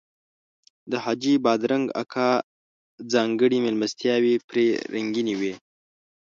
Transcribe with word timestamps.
د 0.91 0.93
حاجي 1.03 1.33
بادرنګ 1.45 1.85
اکا 2.01 2.29
ځانګړي 3.13 3.57
میلمستیاوې 3.65 4.35
پرې 4.47 4.65
رنګینې 4.93 5.35
وې. 5.39 5.53